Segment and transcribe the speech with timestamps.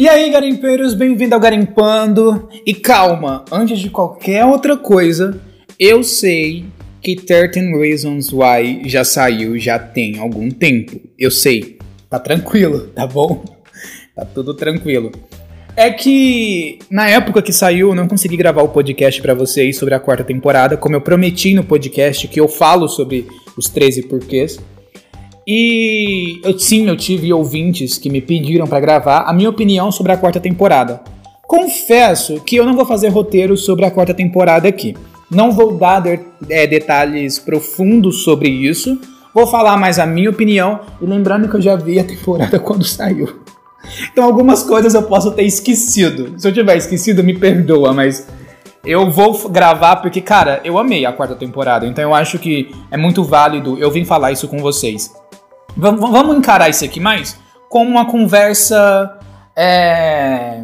[0.00, 2.48] E aí, garimpeiros, bem-vindo ao Garimpando.
[2.64, 5.38] E calma, antes de qualquer outra coisa,
[5.78, 6.64] eu sei
[7.02, 10.98] que 13 Reasons Why já saiu já tem algum tempo.
[11.18, 11.76] Eu sei.
[12.08, 13.44] Tá tranquilo, tá bom?
[14.16, 15.12] Tá tudo tranquilo.
[15.76, 19.94] É que na época que saiu, eu não consegui gravar o podcast para vocês sobre
[19.94, 24.58] a quarta temporada, como eu prometi no podcast que eu falo sobre os 13 porquês.
[25.46, 30.12] E eu sim, eu tive ouvintes que me pediram para gravar a minha opinião sobre
[30.12, 31.00] a quarta temporada.
[31.42, 34.94] Confesso que eu não vou fazer roteiro sobre a quarta temporada aqui.
[35.30, 39.00] Não vou dar de, é, detalhes profundos sobre isso.
[39.34, 42.84] Vou falar mais a minha opinião e lembrando que eu já vi a temporada quando
[42.84, 43.40] saiu.
[44.12, 46.34] Então algumas coisas eu posso ter esquecido.
[46.38, 48.28] Se eu tiver esquecido, me perdoa, mas
[48.84, 51.86] eu vou gravar porque, cara, eu amei a quarta temporada.
[51.86, 55.12] Então eu acho que é muito válido eu vim falar isso com vocês.
[55.76, 57.38] Vamos encarar isso aqui mais
[57.70, 59.18] como uma conversa.
[59.56, 60.62] É,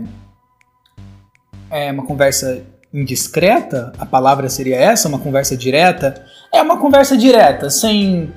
[1.70, 3.92] é uma conversa indiscreta?
[3.98, 5.08] A palavra seria essa?
[5.08, 6.22] Uma conversa direta?
[6.52, 8.32] É uma conversa direta, sem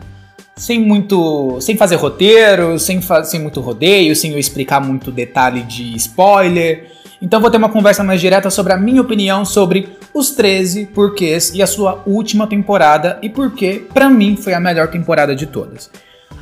[0.56, 1.60] sem muito.
[1.62, 6.92] sem fazer roteiro, sem, sem muito rodeio, sem eu explicar muito detalhe de spoiler.
[7.22, 11.52] Então vou ter uma conversa mais direta sobre a minha opinião sobre os 13 porquês
[11.54, 15.46] e a sua última temporada e por que, para mim, foi a melhor temporada de
[15.46, 15.90] todas.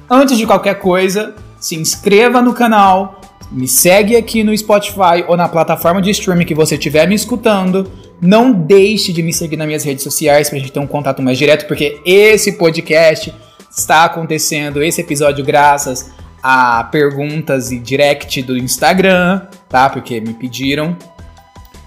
[0.09, 3.19] Antes de qualquer coisa, se inscreva no canal,
[3.51, 7.91] me segue aqui no Spotify ou na plataforma de streaming que você estiver me escutando.
[8.21, 11.37] Não deixe de me seguir nas minhas redes sociais pra gente ter um contato mais
[11.37, 13.33] direto, porque esse podcast
[13.69, 16.09] está acontecendo, esse episódio, graças
[16.41, 19.89] a perguntas e direct do Instagram, tá?
[19.89, 20.95] Porque me pediram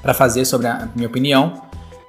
[0.03, 1.63] para fazer sobre a minha opinião.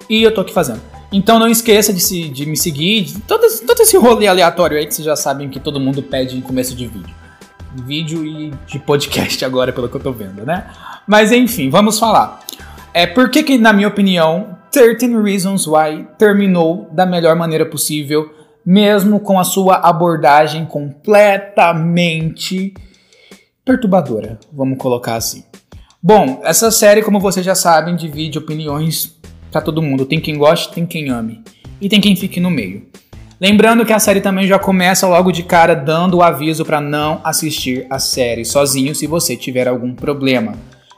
[0.10, 0.82] E eu tô aqui fazendo.
[1.12, 4.88] Então não esqueça de, se, de me seguir, de todo, todo esse rolê aleatório aí
[4.88, 7.14] que vocês já sabem que todo mundo pede em começo de vídeo.
[7.86, 10.72] Vídeo e de podcast agora, pelo que eu tô vendo, né?
[11.06, 12.40] Mas enfim, vamos falar.
[12.94, 18.34] É por que, que na minha opinião, 13 Reasons Why terminou da melhor maneira possível,
[18.66, 22.74] mesmo com a sua abordagem completamente
[23.66, 25.44] perturbadora, vamos colocar assim.
[26.02, 29.20] Bom, essa série, como vocês já sabem, divide opiniões
[29.52, 30.06] para todo mundo.
[30.06, 31.42] Tem quem goste, tem quem ame.
[31.80, 32.88] E tem quem fique no meio.
[33.40, 37.20] Lembrando que a série também já começa logo de cara dando o aviso para não
[37.24, 40.54] assistir a série sozinho se você tiver algum problema.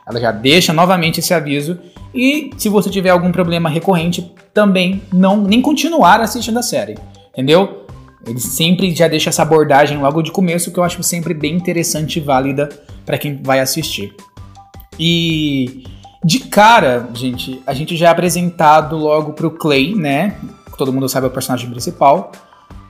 [0.06, 1.80] Ela já deixa novamente esse aviso
[2.14, 6.98] e se você tiver algum problema recorrente, também não nem continuar assistindo a série,
[7.32, 7.88] entendeu?
[8.28, 12.18] Ele sempre já deixa essa abordagem logo de começo que eu acho sempre bem interessante
[12.18, 12.68] e válida
[13.06, 14.14] para quem vai assistir.
[15.00, 15.86] E
[16.24, 20.38] de cara, gente, a gente já é apresentado logo pro Clay, né?
[20.78, 22.32] Todo mundo sabe é o personagem principal,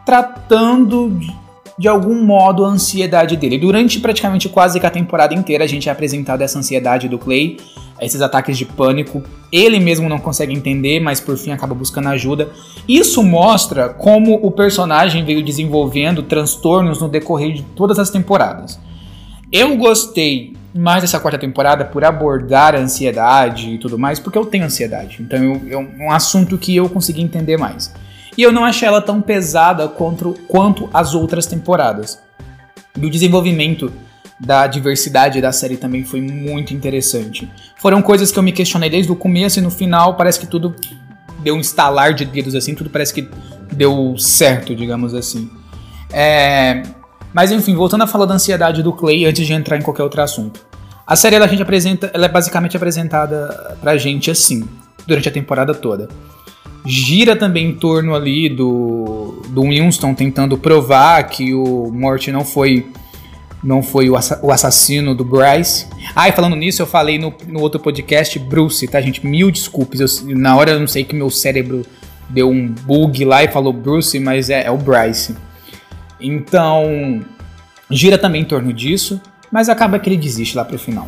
[0.06, 1.34] tratando de,
[1.78, 3.58] de algum modo a ansiedade dele.
[3.58, 7.58] Durante praticamente quase que a temporada inteira a gente é apresentado essa ansiedade do Clay,
[8.00, 9.24] esses ataques de pânico.
[9.52, 12.52] Ele mesmo não consegue entender, mas por fim acaba buscando ajuda.
[12.88, 18.80] Isso mostra como o personagem veio desenvolvendo transtornos no decorrer de todas as temporadas.
[19.54, 24.48] Eu gostei mais essa quarta temporada por abordar a ansiedade e tudo mais, porque eu
[24.48, 25.22] tenho ansiedade.
[25.22, 27.94] Então é um assunto que eu consegui entender mais.
[28.36, 32.20] E eu não achei ela tão pesada quanto, quanto as outras temporadas.
[33.00, 33.94] E o desenvolvimento
[34.40, 37.48] da diversidade da série também foi muito interessante.
[37.78, 40.76] Foram coisas que eu me questionei desde o começo e no final parece que tudo
[41.44, 43.30] deu um estalar de dedos assim, tudo parece que
[43.72, 45.48] deu certo, digamos assim.
[46.12, 46.82] É,
[47.34, 50.22] mas enfim, voltando a falar da ansiedade do Clay antes de entrar em qualquer outro
[50.22, 50.60] assunto.
[51.06, 54.68] A série ela, a gente apresenta, ela é basicamente apresentada pra gente assim,
[55.06, 56.08] durante a temporada toda.
[56.86, 62.86] Gira também em torno ali do, do Winston tentando provar que o Morty não foi
[63.64, 65.88] não foi o, o assassino do Bryce.
[66.14, 69.26] Ah, e falando nisso, eu falei no, no outro podcast Bruce, tá, gente?
[69.26, 70.02] Mil desculpas.
[70.02, 71.86] Eu, na hora eu não sei que meu cérebro
[72.30, 75.36] deu um bug lá e falou Bruce, mas é, é o Bryce.
[76.24, 77.24] Então,
[77.92, 81.08] gira também em torno disso, mas acaba que ele desiste lá pro final.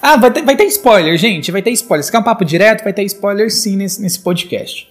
[0.00, 2.04] Ah, vai ter, vai ter spoiler, gente, vai ter spoiler.
[2.04, 4.88] Se quer um papo direto, vai ter spoiler sim nesse, nesse podcast.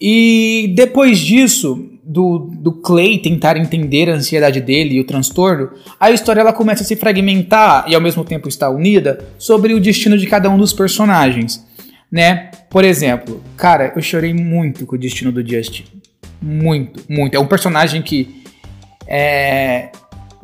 [0.00, 6.10] E depois disso, do, do Clay tentar entender a ansiedade dele e o transtorno, a
[6.10, 10.16] história ela começa a se fragmentar e ao mesmo tempo está unida sobre o destino
[10.16, 11.66] de cada um dos personagens,
[12.10, 12.50] né?
[12.70, 15.84] Por exemplo, cara, eu chorei muito com o destino do Justin.
[16.40, 17.34] Muito, muito.
[17.34, 18.37] É um personagem que
[19.08, 19.90] é,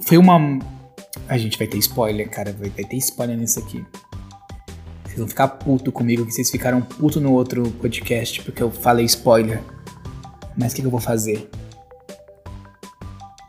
[0.01, 0.59] foi uma.
[1.29, 2.55] A gente vai ter spoiler, cara.
[2.59, 3.85] Vai, vai ter spoiler nisso aqui.
[5.05, 9.05] Vocês vão ficar puto comigo, que vocês ficaram puto no outro podcast porque eu falei
[9.05, 9.61] spoiler.
[10.57, 11.49] Mas o que, que eu vou fazer?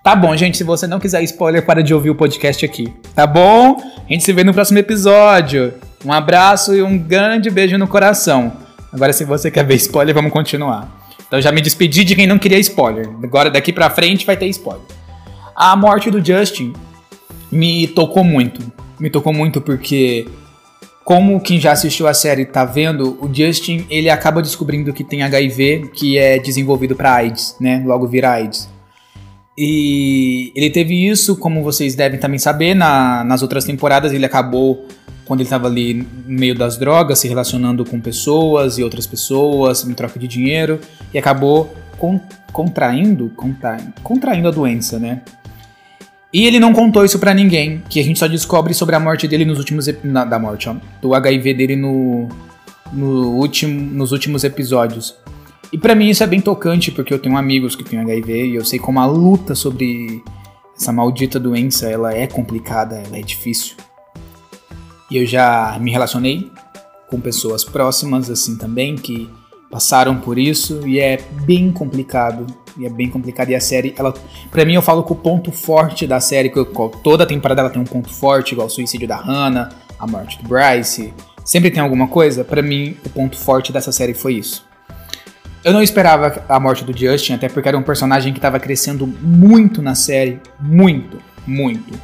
[0.04, 0.58] Tá bom, gente.
[0.58, 2.94] Se você não quiser spoiler, para de ouvir o podcast aqui.
[3.16, 3.78] Tá bom?
[4.08, 5.74] A gente se vê no próximo episódio.
[6.04, 8.54] Um abraço e um grande beijo no coração.
[8.94, 11.04] Agora, se você quer ver spoiler, vamos continuar.
[11.28, 13.10] Então já me despedi de quem não queria spoiler.
[13.24, 14.95] Agora daqui pra frente vai ter spoiler.
[15.56, 16.74] A morte do Justin
[17.50, 18.62] me tocou muito.
[19.00, 20.28] Me tocou muito porque
[21.06, 25.24] como quem já assistiu a série tá vendo, o Justin ele acaba descobrindo que tem
[25.24, 27.82] HIV, que é desenvolvido para AIDS, né?
[27.86, 28.70] Logo vira AIDS.
[29.58, 34.86] E ele teve isso, como vocês devem também saber, na, nas outras temporadas ele acabou
[35.26, 36.06] quando ele estava ali no
[36.38, 40.82] meio das drogas, se relacionando com pessoas e outras pessoas em troca de dinheiro,
[41.14, 42.20] e acabou con
[42.52, 45.22] contraindo, contra contraindo a doença, né?
[46.36, 49.26] E ele não contou isso para ninguém, que a gente só descobre sobre a morte
[49.26, 52.28] dele nos últimos na, da morte, ó, do HIV dele no,
[52.92, 55.16] no último, nos últimos episódios.
[55.72, 58.56] E para mim isso é bem tocante, porque eu tenho amigos que têm HIV e
[58.56, 60.22] eu sei como a luta sobre
[60.78, 63.78] essa maldita doença, ela é complicada, ela é difícil.
[65.10, 66.52] E eu já me relacionei
[67.10, 69.30] com pessoas próximas assim também que
[69.72, 72.46] passaram por isso e é bem complicado.
[72.78, 73.50] E é bem complicado.
[73.50, 74.14] E a série, ela,
[74.52, 77.70] pra mim, eu falo que o ponto forte da série, que eu, toda temporada ela
[77.70, 79.70] tem um ponto forte, igual o suicídio da Hannah,
[80.00, 81.14] a morte do Bryce,
[81.44, 82.44] sempre tem alguma coisa.
[82.44, 84.66] Para mim, o ponto forte dessa série foi isso.
[85.64, 89.08] Eu não esperava a morte do Justin, até porque era um personagem que estava crescendo
[89.08, 90.40] muito na série.
[90.60, 91.18] Muito,
[91.48, 91.98] muito.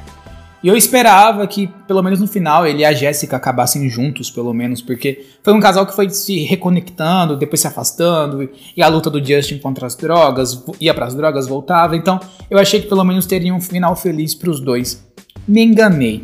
[0.63, 4.53] E eu esperava que, pelo menos no final, ele e a Jéssica acabassem juntos, pelo
[4.53, 8.47] menos, porque foi um casal que foi se reconectando, depois se afastando,
[8.77, 11.95] e a luta do Justin contra as drogas, ia para as drogas, voltava.
[11.95, 12.19] Então,
[12.49, 15.03] eu achei que pelo menos teria um final feliz para os dois.
[15.47, 16.23] Me enganei.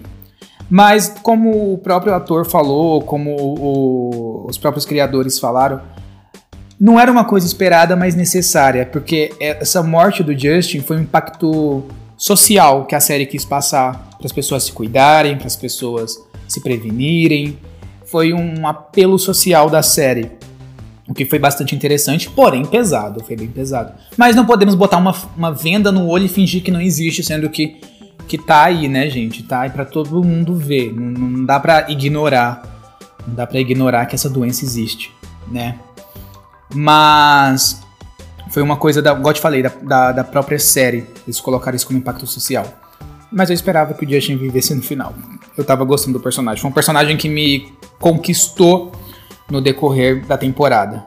[0.69, 5.81] Mas, como o próprio ator falou, como o, os próprios criadores falaram,
[6.79, 11.83] não era uma coisa esperada, mas necessária, porque essa morte do Justin foi um impacto
[12.17, 16.17] social que a série quis passar para as pessoas se cuidarem, para as pessoas
[16.47, 17.57] se prevenirem.
[18.05, 20.31] Foi um apelo social da série,
[21.07, 23.93] o que foi bastante interessante, porém pesado, foi bem pesado.
[24.17, 27.49] Mas não podemos botar uma, uma venda no olho e fingir que não existe, sendo
[27.49, 27.79] que
[28.27, 29.41] que tá aí, né, gente?
[29.41, 30.93] Tá aí para todo mundo ver.
[30.93, 32.61] Não, não dá para ignorar,
[33.25, 35.11] não dá para ignorar que essa doença existe,
[35.49, 35.79] né?
[36.73, 37.81] Mas
[38.49, 41.87] foi uma coisa da, igual te falei, da, da, da própria série, eles colocaram isso
[41.87, 42.65] como impacto social
[43.31, 45.13] mas eu esperava que o Justin vivesse no final.
[45.57, 46.61] Eu tava gostando do personagem.
[46.61, 48.91] Foi um personagem que me conquistou
[49.49, 51.05] no decorrer da temporada.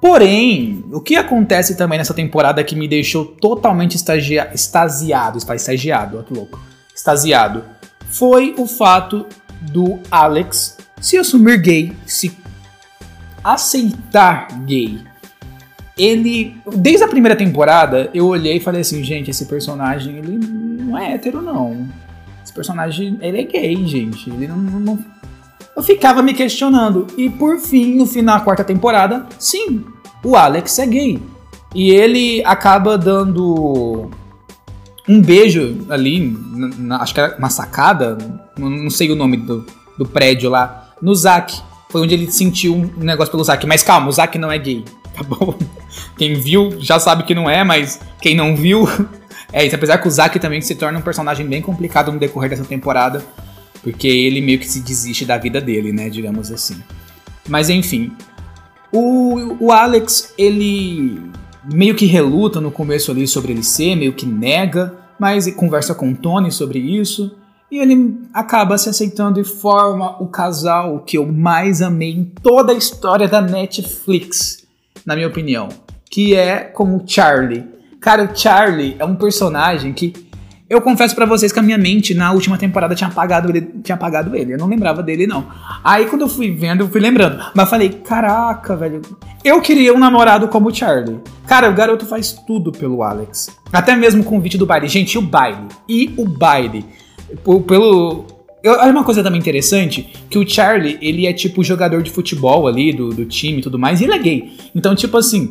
[0.00, 6.18] Porém, o que acontece também nessa temporada que me deixou totalmente estagia, extasiado, está estagiado,
[6.18, 6.58] ó que louco,
[6.94, 7.64] extasiado,
[8.10, 9.24] foi o fato
[9.60, 12.36] do Alex se assumir gay, se
[13.44, 15.00] aceitar gay.
[15.96, 20.96] Ele, desde a primeira temporada, eu olhei e falei assim, gente, esse personagem, ele não
[20.96, 21.86] é hétero, não.
[22.42, 24.30] Esse personagem, ele é gay, gente.
[24.30, 24.98] Ele não, não,
[25.76, 27.06] Eu ficava me questionando.
[27.16, 29.84] E por fim, no final da quarta temporada, sim,
[30.24, 31.22] o Alex é gay.
[31.74, 34.10] E ele acaba dando
[35.08, 38.18] um beijo ali, na, na, acho que era uma sacada,
[38.56, 39.64] não sei o nome do,
[39.98, 41.60] do prédio lá, no Zack.
[41.90, 43.66] Foi onde ele sentiu um negócio pelo Zack.
[43.66, 44.84] Mas calma, o Zack não é gay,
[45.16, 45.54] tá bom?
[46.16, 48.86] Quem viu já sabe que não é, mas quem não viu
[49.52, 52.50] é isso, apesar que o Zack também se torna um personagem bem complicado no decorrer
[52.50, 53.24] dessa temporada,
[53.82, 56.82] porque ele meio que se desiste da vida dele, né, digamos assim.
[57.48, 58.12] Mas enfim,
[58.92, 61.20] o, o Alex, ele
[61.64, 66.10] meio que reluta no começo ali sobre ele ser, meio que nega, mas conversa com
[66.10, 67.36] o Tony sobre isso.
[67.70, 72.72] E ele acaba se aceitando e forma o casal que eu mais amei em toda
[72.72, 74.61] a história da Netflix,
[75.06, 75.68] na minha opinião,
[76.10, 77.64] que é com o Charlie.
[78.00, 80.12] Cara, o Charlie é um personagem que
[80.72, 83.94] eu confesso para vocês que a minha mente na última temporada tinha apagado ele, tinha
[83.94, 84.54] apagado ele.
[84.54, 85.46] Eu não lembrava dele não.
[85.84, 87.44] Aí quando eu fui vendo, eu fui lembrando.
[87.54, 89.02] Mas falei, caraca, velho.
[89.44, 91.20] Eu queria um namorado como o Charlie.
[91.46, 93.54] Cara, o garoto faz tudo pelo Alex.
[93.70, 94.88] Até mesmo o convite do baile.
[94.88, 95.68] Gente, o baile.
[95.86, 96.86] E o baile.
[97.66, 98.24] Pelo
[98.64, 102.92] Olha uma coisa também interessante, que o Charlie, ele é tipo jogador de futebol ali,
[102.92, 104.52] do, do time e tudo mais, e ele é gay.
[104.74, 105.50] Então, tipo assim,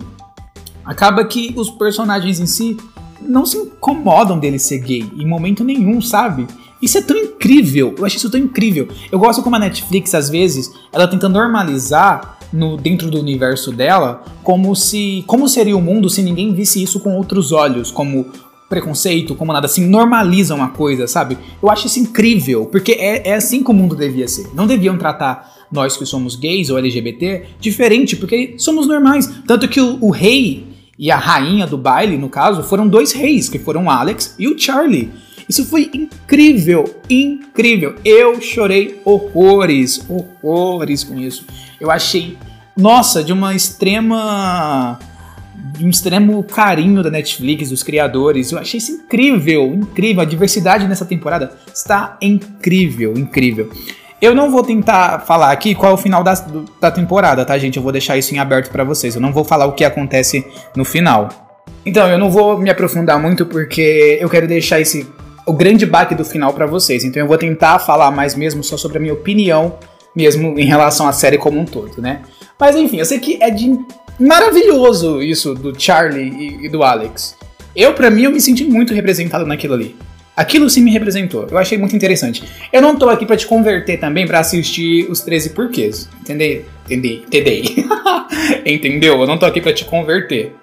[0.86, 2.78] acaba que os personagens em si
[3.22, 6.48] não se incomodam dele ser gay em momento nenhum, sabe?
[6.82, 8.88] Isso é tão incrível, eu acho isso tão incrível.
[9.12, 14.24] Eu gosto como a Netflix, às vezes, ela tenta normalizar no dentro do universo dela
[14.44, 18.26] como se como seria o mundo se ninguém visse isso com outros olhos, como
[18.72, 21.38] preconceito, como nada assim, normalizam uma coisa, sabe?
[21.62, 24.48] Eu acho isso incrível, porque é, é assim que o mundo devia ser.
[24.56, 29.30] Não deviam tratar nós que somos gays ou LGBT diferente, porque somos normais.
[29.46, 30.66] Tanto que o, o rei
[30.98, 34.48] e a rainha do baile, no caso, foram dois reis, que foram o Alex e
[34.48, 35.12] o Charlie.
[35.50, 37.96] Isso foi incrível, incrível.
[38.06, 41.46] Eu chorei horrores, horrores com isso.
[41.78, 42.38] Eu achei,
[42.78, 44.98] nossa, de uma extrema
[45.86, 48.52] um extremo carinho da Netflix, dos criadores.
[48.52, 50.22] Eu achei isso incrível, incrível.
[50.22, 53.70] A diversidade nessa temporada está incrível, incrível.
[54.22, 56.34] Eu não vou tentar falar aqui qual é o final da,
[56.80, 57.78] da temporada, tá, gente?
[57.78, 59.16] Eu vou deixar isso em aberto para vocês.
[59.16, 60.46] Eu não vou falar o que acontece
[60.76, 61.30] no final.
[61.84, 65.08] Então, eu não vou me aprofundar muito porque eu quero deixar esse
[65.44, 67.04] o grande baque do final para vocês.
[67.04, 69.76] Então, eu vou tentar falar mais mesmo só sobre a minha opinião
[70.16, 72.22] mesmo em relação à série como um todo, né?
[72.60, 73.78] Mas enfim, eu sei que é de
[74.20, 77.38] maravilhoso isso do Charlie e, e do Alex.
[77.76, 79.96] Eu, para mim, eu me senti muito representado naquilo ali.
[80.36, 81.48] Aquilo sim me representou.
[81.50, 82.44] Eu achei muito interessante.
[82.72, 86.10] Eu não tô aqui para te converter também para assistir os 13 porquês.
[86.22, 86.66] Entendei.
[86.90, 87.64] Entendei.
[88.66, 89.20] Entendeu?
[89.20, 90.54] Eu não tô aqui para te converter.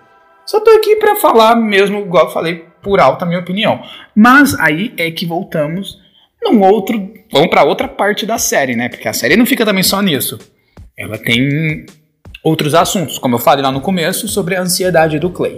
[0.47, 3.83] Só tô aqui para falar mesmo, igual eu falei, por alto a minha opinião.
[4.14, 5.99] Mas aí é que voltamos
[6.42, 7.12] num outro.
[7.33, 8.88] Vamos para outra parte da série, né?
[8.88, 10.38] Porque a série não fica também só nisso.
[10.97, 11.87] Ela tem
[12.42, 15.57] outros assuntos, como eu falei lá no começo, sobre a ansiedade do Clay.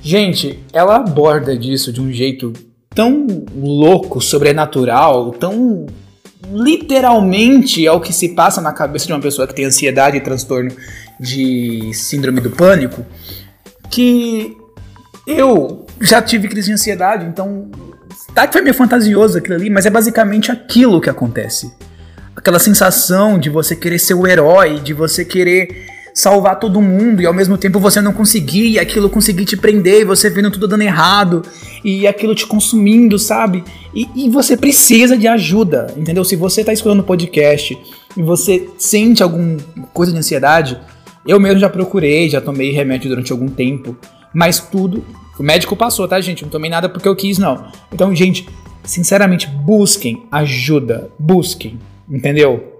[0.00, 2.52] Gente, ela aborda disso de um jeito
[2.94, 5.86] tão louco, sobrenatural, tão
[6.52, 10.20] literalmente é o que se passa na cabeça de uma pessoa que tem ansiedade e
[10.20, 10.70] transtorno
[11.18, 13.04] de síndrome do pânico,
[13.90, 14.56] que
[15.26, 17.70] eu já tive crise de ansiedade, então
[18.34, 21.72] tá que foi meio fantasioso aquilo ali, mas é basicamente aquilo que acontece.
[22.34, 27.26] Aquela sensação de você querer ser o herói, de você querer salvar todo mundo e
[27.26, 30.68] ao mesmo tempo você não conseguir e aquilo conseguir te prender e você vendo tudo
[30.68, 31.42] dando errado
[31.84, 33.64] e aquilo te consumindo, sabe?
[33.92, 36.24] E, e você precisa de ajuda, entendeu?
[36.24, 37.76] Se você tá escutando o podcast
[38.16, 39.58] e você sente alguma
[39.92, 40.78] coisa de ansiedade,
[41.26, 43.96] eu mesmo já procurei, já tomei remédio durante algum tempo,
[44.32, 45.04] mas tudo.
[45.38, 46.42] O médico passou, tá, gente?
[46.42, 47.66] Não tomei nada porque eu quis, não.
[47.92, 48.48] Então, gente,
[48.84, 51.10] sinceramente, busquem ajuda.
[51.18, 52.72] Busquem, entendeu?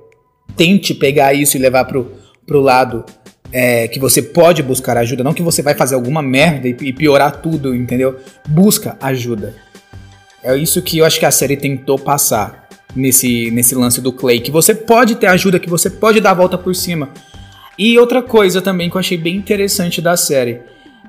[0.56, 2.12] Tente pegar isso e levar pro,
[2.46, 3.04] pro lado
[3.52, 6.92] é, que você pode buscar ajuda, não que você vai fazer alguma merda e, e
[6.92, 8.18] piorar tudo, entendeu?
[8.48, 9.54] Busca ajuda.
[10.42, 14.40] É isso que eu acho que a série tentou passar nesse, nesse lance do Clay,
[14.40, 17.10] que você pode ter ajuda, que você pode dar a volta por cima.
[17.78, 20.60] E outra coisa também que eu achei bem interessante da série.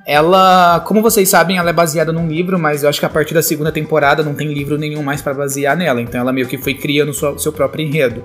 [0.05, 3.33] Ela, como vocês sabem, ela é baseada num livro, mas eu acho que a partir
[3.33, 5.99] da segunda temporada não tem livro nenhum mais para basear nela.
[5.99, 8.23] Então ela meio que foi criando o seu próprio enredo.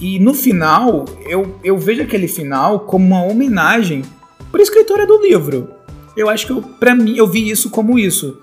[0.00, 4.02] E no final, eu, eu vejo aquele final como uma homenagem
[4.50, 5.70] para a escritora do livro.
[6.16, 8.40] Eu acho que, eu, pra mim, eu vi isso como isso.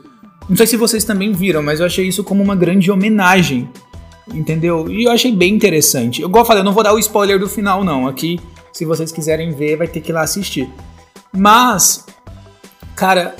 [0.47, 3.69] Não sei se vocês também viram, mas eu achei isso como uma grande homenagem.
[4.33, 4.89] Entendeu?
[4.89, 6.21] E eu achei bem interessante.
[6.21, 8.07] Igual eu falei, eu não vou dar o spoiler do final, não.
[8.07, 8.39] Aqui,
[8.71, 10.69] se vocês quiserem ver, vai ter que ir lá assistir.
[11.31, 12.05] Mas,
[12.95, 13.35] cara,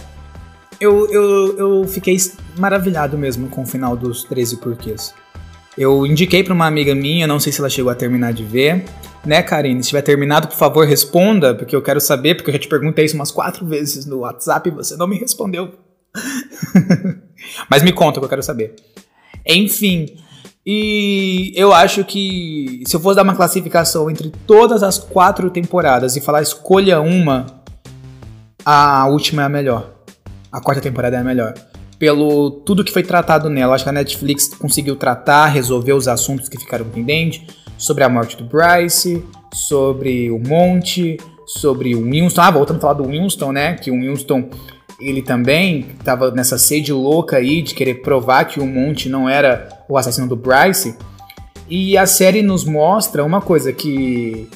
[0.80, 2.18] eu, eu, eu fiquei
[2.58, 5.14] maravilhado mesmo com o final dos 13 porquês.
[5.78, 8.86] Eu indiquei para uma amiga minha, não sei se ela chegou a terminar de ver.
[9.26, 9.84] Né, Karine?
[9.84, 13.06] Se tiver terminado, por favor, responda, porque eu quero saber, porque eu já te perguntei
[13.06, 15.74] isso umas quatro vezes no WhatsApp e você não me respondeu.
[17.70, 18.76] Mas me conta que eu quero saber.
[19.46, 20.16] Enfim,
[20.66, 26.16] e eu acho que se eu fosse dar uma classificação entre todas as quatro temporadas
[26.16, 27.64] e falar escolha uma,
[28.66, 29.94] a última é a melhor.
[30.52, 31.54] A quarta temporada é a melhor
[31.98, 33.76] pelo tudo que foi tratado nela.
[33.76, 37.42] Acho que a Netflix conseguiu tratar, resolver os assuntos que ficaram pendentes
[37.78, 42.42] sobre a morte do Bryce, sobre o Monte, sobre o Winston.
[42.42, 43.76] Ah, voltando a falar do Winston, né?
[43.76, 44.50] Que o Winston
[45.00, 49.84] ele também estava nessa sede louca aí de querer provar que o Monte não era
[49.90, 50.98] o assassino do Bryce.
[51.68, 54.48] E a série nos mostra uma coisa que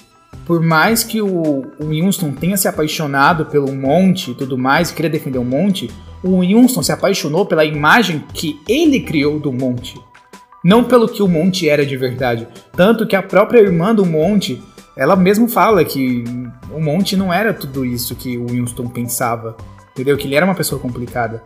[0.49, 5.11] por mais que o, Winston tenha se apaixonado pelo Monte e tudo mais, e queria
[5.11, 5.91] defender o Monte,
[6.23, 10.01] o Winston se apaixonou pela imagem que ele criou do Monte,
[10.65, 12.47] não pelo que o Monte era de verdade.
[12.75, 14.59] Tanto que a própria irmã do Monte,
[14.97, 16.23] ela mesmo fala que
[16.73, 19.55] o Monte não era tudo isso que o Winston pensava,
[19.91, 20.17] entendeu?
[20.17, 21.43] Que ele era uma pessoa complicada.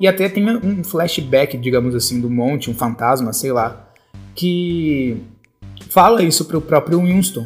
[0.00, 3.90] E até tem um flashback, digamos assim, do Monte, um fantasma, sei lá,
[4.34, 5.22] que
[5.90, 7.44] fala isso pro próprio Winston.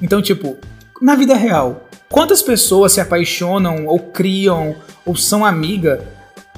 [0.00, 0.56] Então, tipo,
[1.00, 6.06] na vida real, quantas pessoas se apaixonam ou criam ou são amiga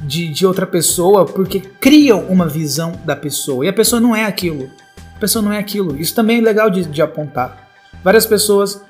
[0.03, 3.65] de, de outra pessoa porque criam uma visão da pessoa.
[3.65, 4.71] E a pessoa não é aquilo.
[5.17, 5.97] A pessoa não é aquilo.
[5.97, 7.69] Isso também é legal de, de apontar.
[8.03, 8.81] Várias pessoas,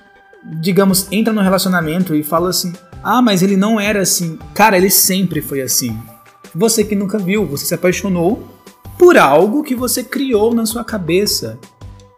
[0.43, 4.39] digamos, entram no relacionamento e falam assim: ah, mas ele não era assim.
[4.55, 5.99] Cara, ele sempre foi assim.
[6.55, 8.49] Você que nunca viu, você se apaixonou
[8.99, 11.59] por algo que você criou na sua cabeça.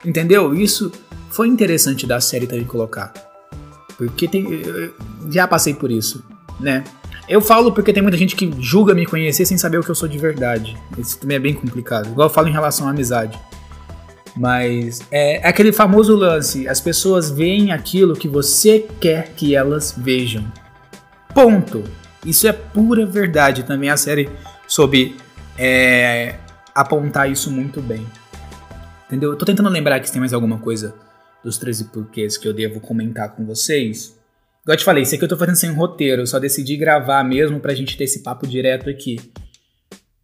[0.05, 0.55] Entendeu?
[0.55, 0.93] Isso
[1.35, 3.12] foi interessante da série também colocar.
[3.99, 4.64] Porque tem,
[5.31, 6.25] já passei por isso.
[6.61, 6.85] né?
[7.29, 9.95] Eu falo porque tem muita gente que julga me conhecer sem saber o que eu
[9.95, 10.76] sou de verdade.
[10.97, 12.09] Isso também é bem complicado.
[12.09, 13.38] Igual eu falo em relação à amizade.
[14.37, 19.95] Mas é, é aquele famoso lance: as pessoas veem aquilo que você quer que elas
[19.97, 20.45] vejam.
[21.33, 21.83] Ponto.
[22.25, 23.64] Isso é pura verdade.
[23.64, 24.29] Também a série
[24.69, 25.17] soube
[25.59, 26.37] é,
[26.75, 28.07] apontar isso muito bem.
[29.07, 29.31] Entendeu?
[29.33, 30.95] Eu tô tentando lembrar que se tem mais alguma coisa
[31.45, 34.19] dos 13 porquês que eu devo comentar com vocês.
[34.63, 37.23] Igual eu te falei, isso aqui eu tô fazendo sem roteiro, eu só decidi gravar
[37.23, 39.21] mesmo pra gente ter esse papo direto aqui.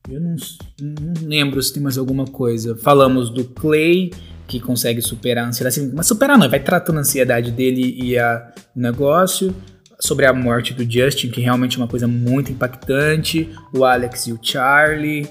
[0.09, 0.35] Eu não,
[0.81, 2.75] não lembro se tem mais alguma coisa.
[2.75, 4.11] Falamos do Clay,
[4.49, 5.93] que consegue superar a ansiedade.
[5.95, 9.55] Mas superar não, vai tratando a ansiedade dele e a, o negócio.
[10.01, 13.51] Sobre a morte do Justin, que realmente é uma coisa muito impactante.
[13.75, 15.25] O Alex e o Charlie.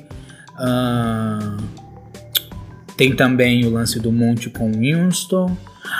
[0.53, 1.58] Uh,
[2.96, 5.58] tem também o lance do Monte com Winston.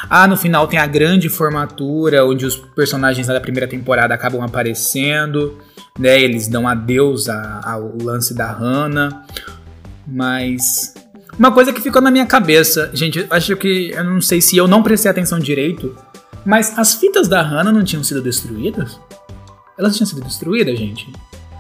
[0.10, 5.58] Ah, no final tem a grande formatura, onde os personagens da primeira temporada acabam aparecendo,
[5.98, 6.22] né?
[6.22, 9.24] Eles dão adeus ao lance da Hannah.
[10.08, 10.94] Mas.
[11.38, 13.92] Uma coisa que ficou na minha cabeça, gente, acho que.
[13.92, 15.96] Eu não sei se eu não prestei atenção direito,
[16.46, 19.00] mas as fitas da Hannah não tinham sido destruídas?
[19.78, 21.12] Elas tinham sido destruídas, gente?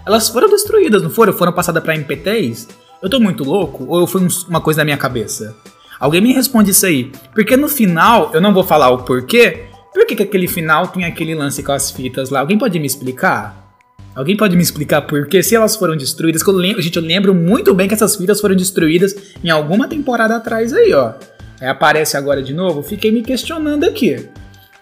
[0.05, 1.31] Elas foram destruídas, não foram?
[1.31, 2.67] Foram passadas pra MP3?
[3.01, 3.85] Eu tô muito louco?
[3.87, 5.55] Ou foi uma coisa da minha cabeça?
[5.99, 7.11] Alguém me responde isso aí.
[7.33, 9.65] Porque no final, eu não vou falar o porquê.
[9.93, 12.39] Por que, que aquele final tem aquele lance com as fitas lá?
[12.39, 13.75] Alguém pode me explicar?
[14.15, 16.41] Alguém pode me explicar por que se elas foram destruídas?
[16.41, 19.87] Que eu lembro, gente, eu lembro muito bem que essas fitas foram destruídas em alguma
[19.87, 21.13] temporada atrás aí, ó.
[21.59, 24.29] Aí aparece agora de novo, fiquei me questionando aqui.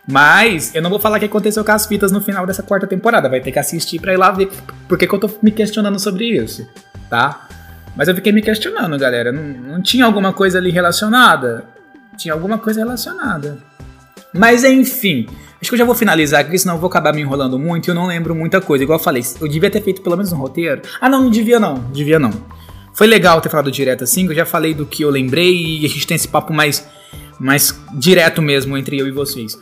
[0.07, 2.87] Mas eu não vou falar o que aconteceu com as fitas no final dessa quarta
[2.87, 3.27] temporada.
[3.27, 4.49] Vai ter que assistir pra ir lá ver
[4.87, 6.65] por que, que eu tô me questionando sobre isso,
[7.09, 7.47] tá?
[7.97, 9.31] Mas eu fiquei me questionando, galera.
[9.31, 11.65] Não, não tinha alguma coisa ali relacionada?
[12.15, 13.57] Tinha alguma coisa relacionada.
[14.31, 15.27] Mas enfim,
[15.59, 17.89] acho que eu já vou finalizar aqui, senão eu vou acabar me enrolando muito e
[17.89, 18.83] eu não lembro muita coisa.
[18.83, 20.81] Igual eu falei, eu devia ter feito pelo menos um roteiro.
[21.01, 22.31] Ah, não, não devia não, devia não.
[22.93, 25.89] Foi legal ter falado direto assim, eu já falei do que eu lembrei e a
[25.89, 26.87] gente tem esse papo mais,
[27.39, 29.57] mais direto mesmo entre eu e vocês.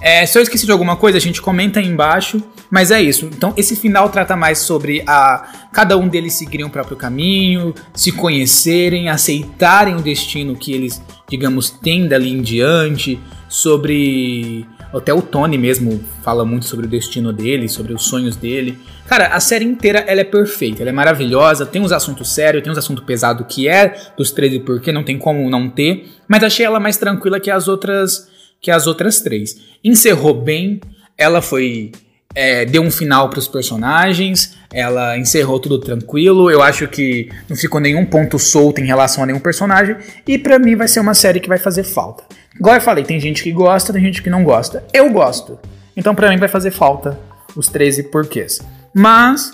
[0.00, 2.42] É, se eu esqueci de alguma coisa, a gente comenta aí embaixo.
[2.70, 3.26] Mas é isso.
[3.26, 8.12] Então, esse final trata mais sobre a cada um deles seguirem o próprio caminho, se
[8.12, 15.58] conhecerem, aceitarem o destino que eles, digamos, têm dali em diante, sobre até o Tony
[15.58, 18.78] mesmo fala muito sobre o destino dele, sobre os sonhos dele.
[19.06, 22.72] Cara, a série inteira ela é perfeita, ela é maravilhosa, tem uns assuntos sérios, tem
[22.72, 26.64] uns assuntos pesados que é dos 13 porque não tem como não ter, mas achei
[26.64, 28.28] ela mais tranquila que as outras
[28.60, 29.56] que as outras três.
[29.82, 30.80] Encerrou bem,
[31.16, 31.92] ela foi.
[32.34, 36.50] É, deu um final para os personagens, ela encerrou tudo tranquilo.
[36.50, 39.96] Eu acho que não ficou nenhum ponto solto em relação a nenhum personagem.
[40.26, 42.24] E para mim vai ser uma série que vai fazer falta.
[42.54, 44.84] Igual eu falei, tem gente que gosta, tem gente que não gosta.
[44.92, 45.58] Eu gosto.
[45.96, 47.18] Então para mim vai fazer falta
[47.54, 48.60] os 13 porquês.
[48.92, 49.52] Mas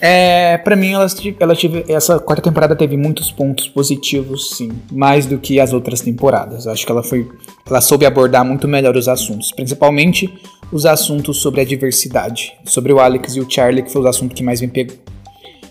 [0.00, 1.06] é, para mim, ela,
[1.40, 6.00] ela tive, essa quarta temporada teve muitos pontos positivos, sim, mais do que as outras
[6.00, 6.68] temporadas.
[6.68, 7.28] Acho que ela foi,
[7.66, 10.32] ela soube abordar muito melhor os assuntos, principalmente
[10.70, 14.34] os assuntos sobre a diversidade, sobre o Alex e o Charlie, que foi o assunto
[14.34, 14.96] que mais me pegou,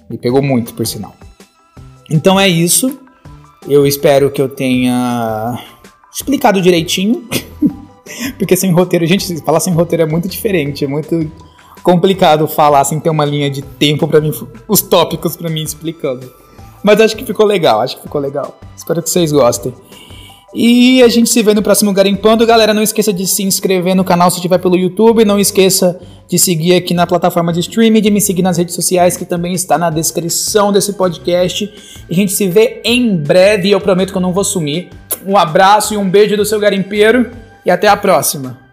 [0.10, 1.16] me pegou muito, por sinal.
[2.10, 3.00] Então é isso.
[3.68, 5.58] Eu espero que eu tenha
[6.13, 7.28] explicado direitinho,
[8.38, 11.32] porque sem roteiro, gente, falar sem roteiro é muito diferente, é muito
[11.84, 14.32] complicado falar sem ter uma linha de tempo para mim,
[14.68, 16.32] os tópicos para mim explicando.
[16.84, 18.58] Mas acho que ficou legal, acho que ficou legal.
[18.76, 19.74] Espero que vocês gostem.
[20.54, 22.46] E a gente se vê no próximo Garimpando.
[22.46, 25.26] Galera, não esqueça de se inscrever no canal se estiver pelo YouTube.
[25.26, 29.18] Não esqueça de seguir aqui na plataforma de streaming, de me seguir nas redes sociais,
[29.18, 31.66] que também está na descrição desse podcast.
[32.10, 33.70] E a gente se vê em breve.
[33.70, 34.90] Eu prometo que eu não vou sumir.
[35.26, 37.30] Um abraço e um beijo do seu garimpeiro.
[37.66, 38.66] E até a próxima.